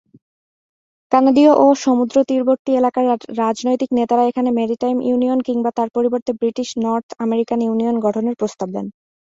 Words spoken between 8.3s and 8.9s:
প্রস্তাব দেন।